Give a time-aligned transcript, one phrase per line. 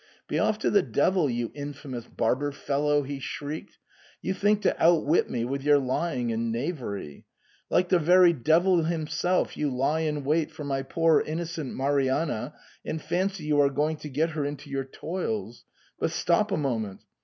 [0.27, 3.77] 'Be off to the devil, you infamous barber fel low,' he shrieked;
[4.19, 7.25] 'you think to outwit me with your lying and knavery.
[7.69, 12.99] Like the very devil himself, you lie in wait for my poor innocent Marianna, and
[12.99, 15.65] fancy you are going to get her into your toils—
[16.01, 17.01] ^but stop a moment